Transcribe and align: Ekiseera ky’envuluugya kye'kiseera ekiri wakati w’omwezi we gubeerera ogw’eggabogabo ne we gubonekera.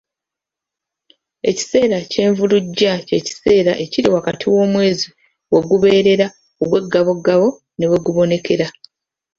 Ekiseera 1.49 1.97
ky’envuluugya 2.11 2.93
kye'kiseera 3.07 3.71
ekiri 3.83 4.07
wakati 4.15 4.45
w’omwezi 4.53 5.05
we 5.51 5.59
gubeerera 5.69 6.27
ogw’eggabogabo 6.61 7.47
ne 7.77 7.85
we 7.91 7.97
gubonekera. 8.05 8.67